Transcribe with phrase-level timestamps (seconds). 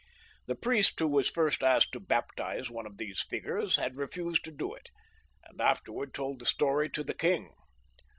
[0.47, 4.51] The priest who was first asked to baptize one of these figures had refused to
[4.51, 4.89] do it,
[5.43, 7.53] and afterwards told the story to the king.